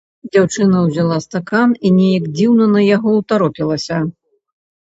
Дзяўчына 0.35 0.79
ўзяла 0.85 1.17
стакан 1.25 1.75
і 1.85 1.93
неяк 1.99 2.25
дзіўна 2.41 2.65
на 2.75 2.81
яго 2.89 3.09
ўтаропілася. 3.21 4.03